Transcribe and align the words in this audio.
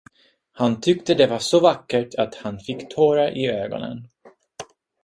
Han 0.51 0.81
tyckte 0.81 1.13
det 1.13 1.27
var 1.27 1.39
så 1.39 1.59
vackert 1.59 2.15
att 2.15 2.35
han 2.35 2.59
fick 2.59 2.89
tårar 2.95 3.37
i 3.37 3.47
ögonen. 3.47 4.07